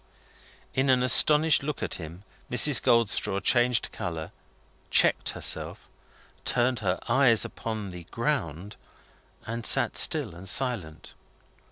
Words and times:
In 0.73 0.89
an 0.89 1.03
astonished 1.03 1.61
look 1.61 1.83
at 1.83 1.93
him, 2.01 2.23
Mrs. 2.49 2.81
Goldstraw 2.81 3.39
changed 3.39 3.91
colour, 3.91 4.31
checked 4.89 5.29
herself, 5.37 5.87
turned 6.43 6.79
her 6.79 6.97
eyes 7.07 7.45
upon 7.45 7.91
the 7.91 8.05
ground, 8.05 8.77
and 9.45 9.63
sat 9.63 9.95
still 9.97 10.33
and 10.33 10.49
silent. 10.49 11.13